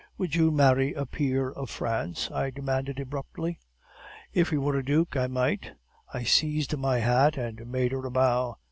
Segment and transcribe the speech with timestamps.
[0.17, 3.59] "'Would you marry a peer of France?' I demanded abruptly.
[4.33, 5.73] "'If he were a duke, I might.'
[6.11, 8.57] "I seized my hat and made her a bow.